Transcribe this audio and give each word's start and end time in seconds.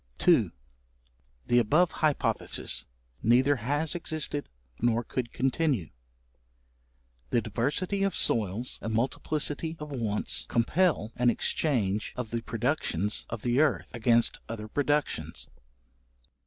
§2. 0.17 0.51
The 1.45 1.59
above 1.59 1.91
hypothesis 1.91 2.85
neither 3.21 3.57
has 3.57 3.93
existed 3.93 4.49
nor 4.79 5.03
could 5.03 5.31
continue. 5.31 5.91
The 7.29 7.39
diversity 7.39 8.01
of 8.01 8.17
soils 8.17 8.79
and 8.81 8.95
multiplicity 8.95 9.77
of 9.79 9.91
wants, 9.91 10.47
compel 10.47 11.11
an 11.17 11.29
exchange 11.29 12.13
of 12.15 12.31
the 12.31 12.41
productions 12.41 13.27
of 13.29 13.43
the 13.43 13.59
earth, 13.59 13.89
against 13.93 14.39
other 14.49 14.67
productions. 14.67 15.47